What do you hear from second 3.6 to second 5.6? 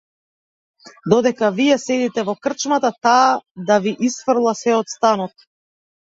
да ви исфрла сѐ од станот!